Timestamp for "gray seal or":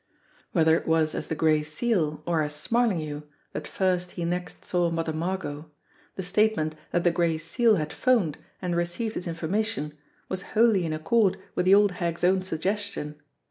1.35-2.41